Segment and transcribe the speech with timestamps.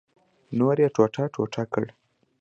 [0.57, 1.85] نور یې ټوټه ټوټه کړ.